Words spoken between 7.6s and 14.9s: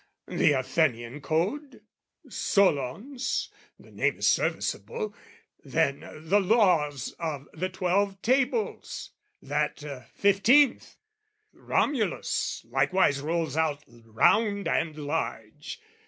Twelve Tables, that fifteenth, "Romulus" likewise rolls out round